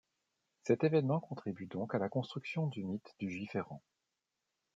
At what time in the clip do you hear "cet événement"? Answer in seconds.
0.63-1.19